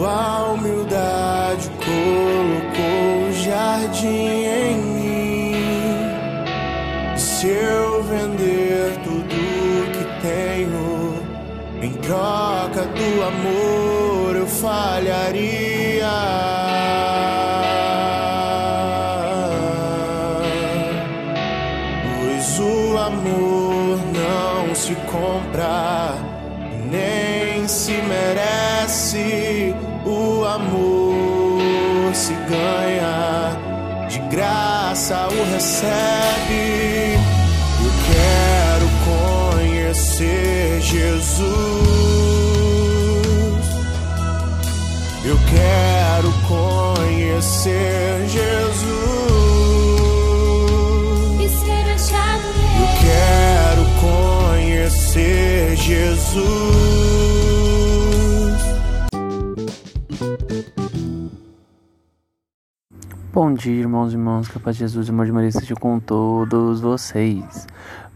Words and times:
Sua 0.00 0.52
humildade 0.52 1.70
colocou 1.76 3.28
o 3.28 3.32
jardim 3.34 4.46
em 4.46 4.76
mim. 4.78 5.54
Se 7.18 7.48
eu 7.48 8.02
vender 8.04 8.96
tudo 9.04 9.36
que 9.92 10.04
tenho 10.22 11.22
em 11.82 11.92
troca 11.92 12.86
do 12.86 13.22
amor, 13.22 14.36
eu 14.36 14.46
falharia. 14.46 16.08
Pois 22.22 22.58
amor 32.10 32.14
se 32.14 32.34
ganha, 32.34 33.56
de 34.08 34.18
graça 34.34 35.28
o 35.28 35.52
recebe. 35.52 37.18
Eu 37.82 37.92
quero 38.10 38.88
conhecer 39.54 40.80
Jesus. 40.80 41.50
Eu 45.24 45.38
quero 45.50 46.32
conhecer 46.48 48.28
Jesus. 48.28 48.90
e 51.40 51.48
ser 51.48 51.86
achado 51.94 52.46
Eu 52.80 52.88
quero 53.00 53.84
conhecer 54.00 55.76
Jesus. 55.76 56.79
Bom 63.42 63.54
dia, 63.54 63.72
irmãos 63.72 64.12
e 64.12 64.16
irmãs, 64.16 64.48
que 64.48 64.58
a 64.58 64.60
paz 64.60 64.76
de 64.76 64.80
Jesus 64.80 65.08
e 65.08 65.10
amor 65.10 65.24
de 65.24 65.32
Maria 65.32 65.48
esteja 65.48 65.74
com 65.74 65.98
todos 65.98 66.82
vocês. 66.82 67.66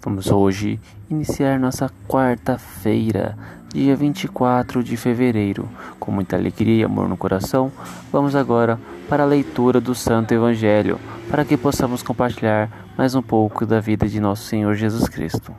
Vamos 0.02 0.30
hoje 0.30 0.78
iniciar 1.08 1.58
nossa 1.58 1.90
quarta-feira, 2.06 3.34
dia 3.72 3.96
24 3.96 4.84
de 4.84 4.98
fevereiro. 4.98 5.66
Com 5.98 6.12
muita 6.12 6.36
alegria 6.36 6.82
e 6.82 6.84
amor 6.84 7.08
no 7.08 7.16
coração, 7.16 7.72
vamos 8.12 8.36
agora 8.36 8.78
para 9.08 9.22
a 9.22 9.26
leitura 9.26 9.80
do 9.80 9.94
Santo 9.94 10.34
Evangelho, 10.34 11.00
para 11.30 11.42
que 11.42 11.56
possamos 11.56 12.02
compartilhar 12.02 12.92
mais 12.94 13.14
um 13.14 13.22
pouco 13.22 13.64
da 13.64 13.80
vida 13.80 14.06
de 14.06 14.20
nosso 14.20 14.42
Senhor 14.42 14.74
Jesus 14.74 15.08
Cristo. 15.08 15.56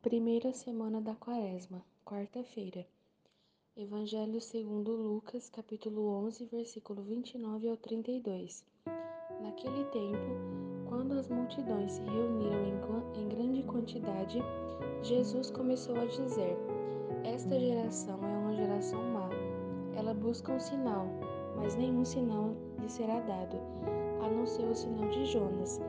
Primeira 0.00 0.52
semana 0.52 1.00
da 1.00 1.14
Quaresma, 1.14 1.82
quarta-feira. 2.04 2.86
Evangelho 3.76 4.40
segundo 4.40 4.92
Lucas, 4.92 5.50
capítulo 5.50 6.08
11, 6.26 6.44
versículo 6.44 7.02
29 7.02 7.68
ao 7.68 7.76
32. 7.76 8.64
Naquele 9.42 9.82
tempo, 9.86 10.86
quando 10.88 11.14
as 11.14 11.28
multidões 11.28 11.90
se 11.90 12.02
reuniram 12.02 12.66
em, 12.66 13.20
em 13.20 13.28
grande 13.28 13.64
quantidade, 13.64 14.38
Jesus 15.02 15.50
começou 15.50 15.96
a 15.96 16.04
dizer: 16.04 16.56
Esta 17.24 17.58
geração 17.58 18.20
é 18.24 18.38
uma 18.38 18.54
geração 18.54 19.02
má. 19.12 19.28
Ela 19.96 20.14
busca 20.14 20.52
um 20.52 20.60
sinal, 20.60 21.08
mas 21.56 21.74
nenhum 21.74 22.04
sinal 22.04 22.54
lhe 22.78 22.88
será 22.88 23.18
dado, 23.18 23.56
a 24.24 24.28
não 24.28 24.46
ser 24.46 24.68
o 24.68 24.74
sinal 24.76 25.10
de 25.10 25.24
Jonas. 25.24 25.80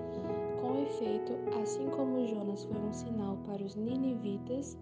Com 0.60 0.82
efeito, 0.82 1.34
assim 1.62 1.88
como 1.92 2.26
Jonas 2.26 2.64
foi 2.64 2.82
um 2.82 2.94
sinal 2.94 3.38
para 3.46 3.62
os 3.62 3.76
ninivitas, 3.76 4.76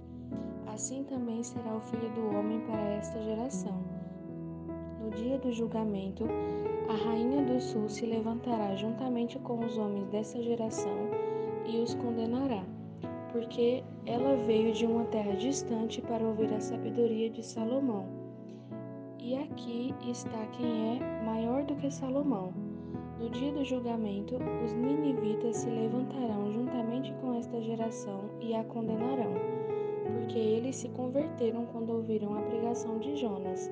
assim 0.68 1.04
também 1.04 1.44
será 1.44 1.76
o 1.76 1.82
filho 1.82 2.10
do 2.14 2.38
homem 2.38 2.60
para 2.62 2.82
esta 2.82 3.22
geração. 3.22 3.84
No 5.02 5.10
dia 5.12 5.38
do 5.38 5.52
julgamento, 5.52 6.26
a 6.90 6.94
rainha 6.94 7.44
do 7.44 7.60
sul 7.60 7.88
se 7.90 8.06
levantará 8.06 8.76
juntamente 8.76 9.38
com 9.40 9.60
os 9.60 9.78
homens 9.78 10.08
dessa 10.08 10.42
geração 10.42 10.98
e 11.66 11.78
os 11.80 11.94
condenará, 11.96 12.64
porque 13.32 13.84
ela 14.06 14.36
veio 14.46 14.74
de 14.74 14.86
uma 14.86 15.06
terra 15.06 15.34
distante 15.34 16.02
para 16.02 16.26
ouvir 16.26 16.54
a 16.54 16.60
sabedoria 16.60 17.30
de 17.30 17.44
Salomão. 17.44 18.06
E 19.20 19.38
aqui 19.38 19.94
está 20.06 20.46
quem 20.48 20.98
é 20.98 21.24
maior 21.26 21.64
do 21.64 21.76
que 21.76 21.90
Salomão. 21.90 22.54
No 23.20 23.30
dia 23.30 23.54
do 23.54 23.64
julgamento, 23.64 24.36
os 24.66 24.74
ninivitas 24.74 25.58
se 25.58 25.70
levantarão 25.70 26.52
juntamente 26.52 27.14
com 27.22 27.34
esta 27.34 27.62
geração 27.62 28.30
e 28.42 28.54
a 28.54 28.64
condenarão, 28.66 29.34
porque 30.04 30.38
eles 30.38 30.76
se 30.76 30.90
converteram 30.90 31.66
quando 31.68 31.92
ouviram 31.92 32.38
a 32.38 32.42
pregação 32.42 33.00
de 33.00 33.16
Jonas. 33.16 33.70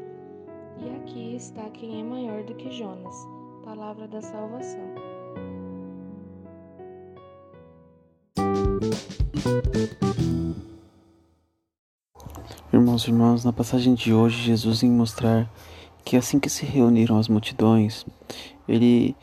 E 0.77 0.89
aqui 0.95 1.35
está 1.35 1.69
quem 1.69 1.99
é 1.99 2.03
maior 2.03 2.43
do 2.43 2.55
que 2.55 2.71
Jonas. 2.71 3.15
Palavra 3.63 4.07
da 4.07 4.21
salvação. 4.21 4.79
Irmãos 12.73 13.03
e 13.03 13.09
irmãs, 13.09 13.43
na 13.43 13.51
passagem 13.53 13.93
de 13.93 14.13
hoje, 14.13 14.41
Jesus 14.41 14.81
em 14.81 14.89
mostrar 14.89 15.51
que 16.03 16.17
assim 16.17 16.39
que 16.39 16.49
se 16.49 16.65
reuniram 16.65 17.17
as 17.17 17.27
multidões, 17.27 18.05
ele 18.67 19.15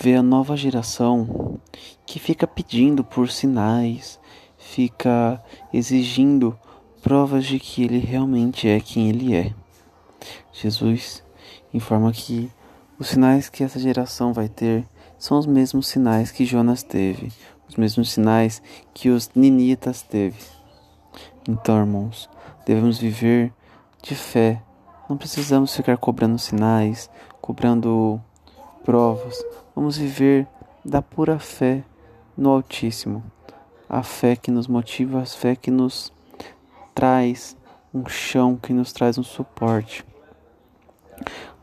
vê 0.00 0.14
a 0.14 0.22
nova 0.22 0.56
geração 0.56 1.58
que 2.04 2.18
fica 2.18 2.46
pedindo 2.46 3.02
por 3.02 3.28
sinais, 3.30 4.20
fica 4.66 5.42
exigindo 5.72 6.58
provas 7.02 7.44
de 7.46 7.58
que 7.58 7.84
ele 7.84 7.98
realmente 7.98 8.68
é 8.68 8.80
quem 8.80 9.08
ele 9.08 9.34
é. 9.34 9.54
Jesus 10.52 11.22
informa 11.72 12.12
que 12.12 12.50
os 12.98 13.08
sinais 13.08 13.48
que 13.48 13.62
essa 13.62 13.78
geração 13.78 14.32
vai 14.32 14.48
ter 14.48 14.84
são 15.18 15.38
os 15.38 15.46
mesmos 15.46 15.86
sinais 15.86 16.30
que 16.30 16.44
Jonas 16.44 16.82
teve, 16.82 17.32
os 17.68 17.76
mesmos 17.76 18.10
sinais 18.10 18.60
que 18.92 19.08
os 19.08 19.30
ninitas 19.34 20.02
teve. 20.02 20.38
Então, 21.48 21.78
irmãos, 21.78 22.28
devemos 22.66 22.98
viver 22.98 23.52
de 24.02 24.14
fé. 24.14 24.60
Não 25.08 25.16
precisamos 25.16 25.74
ficar 25.74 25.96
cobrando 25.96 26.38
sinais, 26.38 27.08
cobrando 27.40 28.20
provas. 28.84 29.42
Vamos 29.74 29.96
viver 29.96 30.46
da 30.84 31.00
pura 31.00 31.38
fé 31.38 31.84
no 32.36 32.50
Altíssimo. 32.50 33.22
A 33.88 34.02
fé 34.02 34.34
que 34.34 34.50
nos 34.50 34.66
motiva, 34.66 35.22
a 35.22 35.26
fé 35.26 35.54
que 35.54 35.70
nos 35.70 36.12
traz 36.94 37.56
um 37.94 38.06
chão, 38.08 38.56
que 38.56 38.72
nos 38.72 38.92
traz 38.92 39.16
um 39.16 39.22
suporte. 39.22 40.04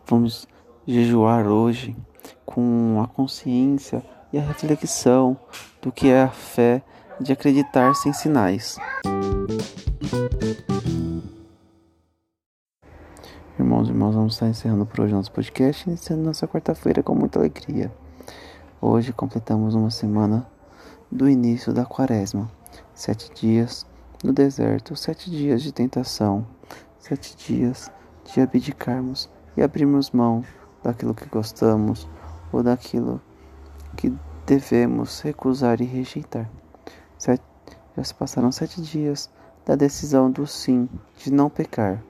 Vamos 0.08 0.48
jejuar 0.88 1.48
hoje 1.48 1.96
com 2.46 3.02
a 3.04 3.08
consciência 3.08 4.04
e 4.32 4.38
a 4.38 4.42
reflexão 4.42 5.38
do 5.82 5.92
que 5.92 6.08
é 6.08 6.24
a 6.24 6.30
fé 6.30 6.82
de 7.20 7.34
acreditar 7.34 7.94
sem 7.94 8.14
sinais. 8.14 8.78
Irmãos 13.60 13.88
e 13.88 13.92
irmãs, 13.92 14.16
vamos 14.16 14.34
estar 14.34 14.48
encerrando 14.48 14.86
por 14.86 15.02
hoje 15.02 15.14
nosso 15.14 15.32
podcast, 15.32 15.88
iniciando 15.88 16.24
nossa 16.24 16.48
quarta-feira 16.48 17.04
com 17.04 17.14
muita 17.14 17.40
alegria. 17.40 17.92
Hoje 18.82 19.14
completamos 19.14 19.76
uma 19.76 19.90
semana 19.90 20.48
do 21.14 21.30
início 21.30 21.72
da 21.72 21.86
quaresma. 21.86 22.50
Sete 22.94 23.32
dias 23.34 23.86
no 24.24 24.34
deserto, 24.34 24.96
sete 24.96 25.30
dias 25.30 25.62
de 25.62 25.72
tentação, 25.72 26.46
sete 26.98 27.36
dias 27.38 27.92
de 28.26 28.42
abdicarmos 28.42 29.30
e 29.56 29.62
abrirmos 29.62 30.12
mão 30.12 30.44
daquilo 30.84 31.14
que 31.14 31.26
gostamos 31.28 32.08
ou 32.52 32.64
daquilo 32.64 33.22
que 33.96 34.12
devemos 34.46 35.22
recusar 35.22 35.82
e 35.82 35.86
rejeitar. 35.86 36.50
Sete, 37.18 37.44
já 37.96 38.04
se 38.04 38.14
passaram 38.14 38.52
sete 38.52 38.82
dias 38.82 39.30
da 39.66 39.76
decisão 39.76 40.32
do 40.32 40.48
sim, 40.48 40.90
de 41.18 41.32
não 41.32 41.50
pecar. 41.50 42.04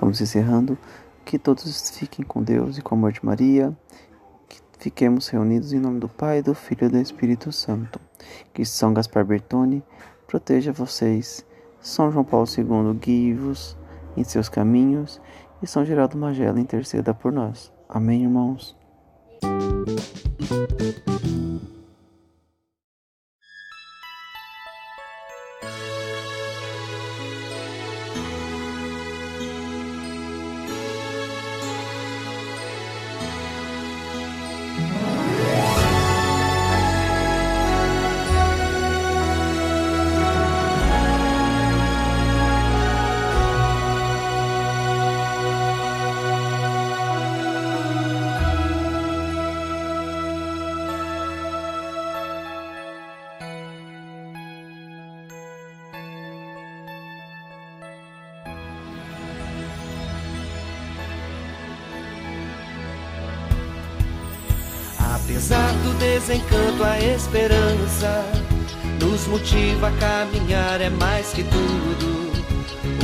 Vamos 0.00 0.20
encerrando. 0.20 0.78
Que 1.22 1.38
todos 1.38 1.90
fiquem 1.90 2.24
com 2.24 2.42
Deus 2.42 2.78
e 2.78 2.82
com 2.82 2.94
o 2.94 2.98
amor 2.98 3.12
de 3.12 3.24
Maria. 3.24 3.76
Que 4.80 4.84
fiquemos 4.84 5.28
reunidos 5.28 5.74
em 5.74 5.78
nome 5.78 6.00
do 6.00 6.08
Pai, 6.08 6.40
do 6.42 6.54
Filho 6.54 6.86
e 6.86 6.88
do 6.88 6.96
Espírito 6.96 7.52
Santo. 7.52 8.00
Que 8.54 8.64
São 8.64 8.94
Gaspar 8.94 9.26
Bertone 9.26 9.82
proteja 10.26 10.72
vocês. 10.72 11.44
São 11.82 12.10
João 12.10 12.24
Paulo 12.24 12.46
II 12.46 12.94
guie-vos 12.94 13.76
em 14.16 14.24
seus 14.24 14.48
caminhos. 14.48 15.20
E 15.62 15.66
São 15.66 15.84
Geraldo 15.84 16.16
Magela 16.16 16.58
interceda 16.58 17.12
por 17.12 17.30
nós. 17.30 17.70
Amém, 17.90 18.22
irmãos. 18.22 18.74
Apesar 65.30 65.72
do 65.84 65.94
desencanto, 65.94 66.82
a 66.82 66.98
esperança 66.98 68.24
nos 69.00 69.28
motiva 69.28 69.86
a 69.86 69.92
caminhar, 69.92 70.80
é 70.80 70.90
mais 70.90 71.28
que 71.28 71.44
tudo. 71.44 72.32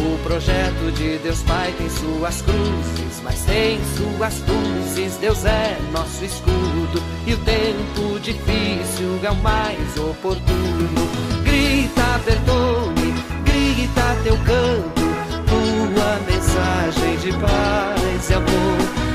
O 0.03 0.19
projeto 0.25 0.93
de 0.93 1.19
Deus 1.19 1.45
Pai 1.45 1.73
tem 1.79 1.89
suas 1.89 2.43
cruzes, 2.43 3.23
mas 3.23 3.45
tem 3.45 3.79
suas 3.97 4.41
luzes. 4.41 5.17
Deus 5.19 5.45
é 5.45 5.79
nosso 5.93 6.25
escudo 6.25 7.01
e 7.29 7.33
o 7.33 7.39
tempo 7.39 8.19
difícil 8.19 9.21
é 9.23 9.31
o 9.31 9.37
mais 9.37 9.97
oportuno. 9.97 11.09
Grita, 11.45 12.19
Bertone, 12.25 13.15
grita 13.45 14.17
teu 14.25 14.37
canto, 14.39 15.03
tua 15.47 16.19
mensagem 16.27 17.17
de 17.19 17.33
paz 17.39 18.31
e 18.31 18.35
amor. 18.35 19.06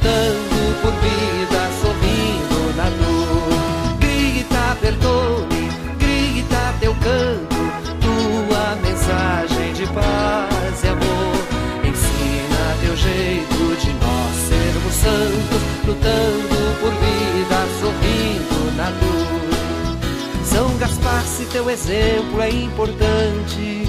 Lutando 0.00 0.80
por 0.80 0.92
vida, 0.92 1.70
sorrindo 1.80 2.76
na 2.76 2.88
dor. 2.90 3.98
Grita, 3.98 4.76
Bertone, 4.80 5.68
grita 5.98 6.74
teu 6.80 6.94
canto, 6.94 7.56
tua 8.00 8.76
mensagem 8.82 9.72
de 9.74 9.86
paz 9.88 10.84
e 10.84 10.88
amor. 10.88 11.36
Ensina 11.84 12.76
teu 12.80 12.96
jeito 12.96 13.76
de 13.76 13.92
nós 13.94 14.36
sermos 14.48 14.94
santos, 14.94 15.62
lutando 15.86 16.80
por 16.80 16.92
vida, 16.92 17.58
sorrindo 17.80 18.76
na 18.76 18.90
dor. 18.90 20.44
São 20.44 20.76
Gaspar, 20.78 21.22
se 21.24 21.44
teu 21.46 21.70
exemplo 21.70 22.40
é 22.40 22.50
importante, 22.50 23.86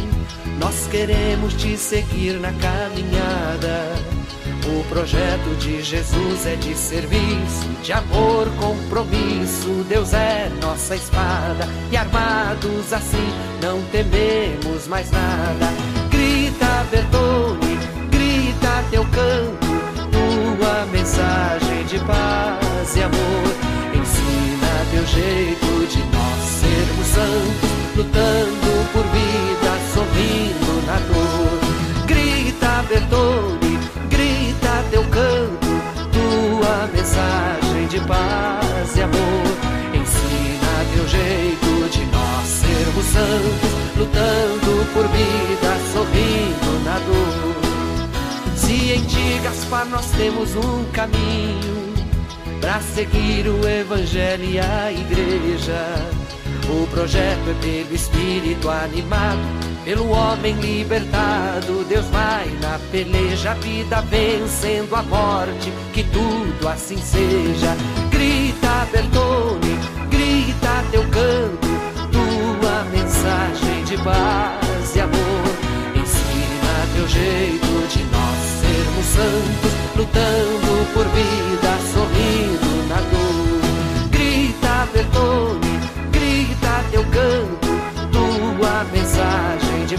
nós 0.60 0.88
queremos 0.88 1.54
te 1.54 1.78
seguir 1.78 2.40
na 2.40 2.52
caminhada. 2.54 4.11
O 4.68 4.84
projeto 4.86 5.56
de 5.58 5.82
Jesus 5.82 6.46
é 6.46 6.56
de 6.56 6.76
serviço, 6.76 7.68
de 7.82 7.92
amor, 7.94 8.48
compromisso. 8.60 9.84
Deus 9.90 10.14
é 10.14 10.50
nossa 10.62 10.96
espada 10.96 11.68
e 11.92 11.98
armados 11.98 12.94
assim 12.94 13.30
não 13.62 13.82
tememos 13.86 14.88
mais 14.88 15.10
nada. 15.12 15.68
Grita, 16.10 16.86
Bertone, 16.90 17.78
grita 18.10 18.84
teu 18.90 19.04
canto, 19.06 19.68
tua 20.12 20.86
mensagem 20.92 21.84
de 21.86 22.00
paz 22.00 22.41
nós 49.86 50.12
temos 50.12 50.56
um 50.56 50.86
caminho 50.92 51.94
para 52.60 52.80
seguir 52.82 53.48
o 53.48 53.68
Evangelho 53.68 54.44
e 54.44 54.60
a 54.60 54.92
Igreja. 54.92 55.84
O 56.70 56.88
projeto 56.88 57.50
é 57.50 57.54
pelo 57.62 57.94
Espírito 57.94 58.70
animado, 58.70 59.40
pelo 59.84 60.10
homem 60.10 60.54
libertado. 60.56 61.84
Deus 61.86 62.06
vai 62.08 62.48
na 62.62 62.80
peleja, 62.92 63.52
a 63.52 63.54
vida 63.56 64.02
vencendo 64.02 64.96
a 64.96 65.02
morte, 65.02 65.72
que 65.94 66.04
tudo 66.04 66.68
assim 66.68 66.98
seja. 66.98 67.76
Grita, 68.12 68.88
Bertone, 68.92 69.80
grita 70.10 70.84
teu 70.92 71.02
canto, 71.04 71.41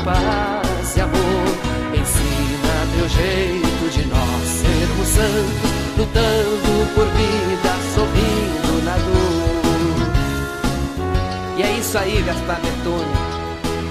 paz 0.05 0.97
e 0.97 1.01
amor. 1.01 1.47
Ensina 1.95 2.87
teu 2.97 3.09
jeito 3.09 3.91
de 3.91 4.07
nós 4.07 4.49
sermos 4.49 5.09
santos, 5.09 5.71
lutando 5.97 6.95
por 6.95 7.07
vida, 7.07 7.73
sorrindo 7.95 8.85
na 8.85 8.97
dor. 8.97 9.63
E 11.59 11.63
é 11.63 11.79
isso 11.79 11.97
aí, 11.99 12.23
Gaspar 12.23 12.61
Bertone. 12.61 13.13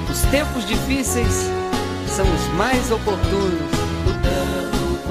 Os 0.10 0.22
tempos 0.24 0.68
difíceis 0.68 1.50
são 2.08 2.26
os 2.26 2.48
mais 2.58 2.92
oportunos. 2.92 3.72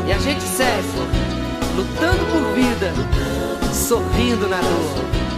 E 0.07 0.13
a 0.13 0.19
gente 0.19 0.43
segue, 0.43 0.89
lutando 1.77 2.25
por 2.33 2.43
vida, 2.55 2.93
sorrindo 3.73 4.49
na 4.49 4.61
dor. 4.61 5.30